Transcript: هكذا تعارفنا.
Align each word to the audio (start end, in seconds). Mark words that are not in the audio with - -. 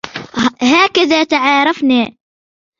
هكذا 0.61 1.23
تعارفنا. 1.23 2.15